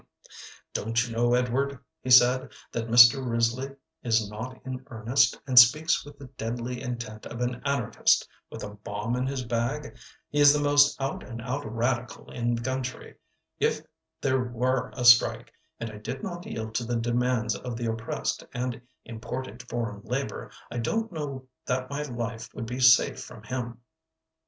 [0.73, 3.23] "Don't you know, Edward," he said, "that Mr.
[3.23, 8.63] Risley is not in earnest, and speaks with the deadly intent of an anarchist with
[8.63, 9.95] a bomb in his bag?
[10.31, 13.15] He is the most out and out radical in the country.
[13.59, 13.81] If
[14.19, 18.43] there were a strike, and I did not yield to the demands of the oppressed,
[18.55, 23.77] and imported foreign labor, I don't know that my life would be safe from him."